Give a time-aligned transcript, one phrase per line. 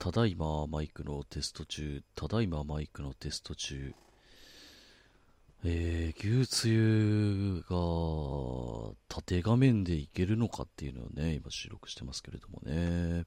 [0.00, 3.94] ただいまマイクのテスト中、ただいまマイクのテスト中、
[5.62, 13.26] えー、牛つゆが縦画面でいけるのかっていうのをね、今収録してますけれどもね。